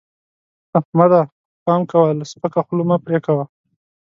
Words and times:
احمده! 0.79 1.21
پام 1.63 1.81
کوه؛ 1.91 2.09
له 2.19 2.25
سپکه 2.31 2.61
خوله 2.65 2.83
مه 2.89 2.97
پرې 3.03 3.17
کوه. 3.25 3.45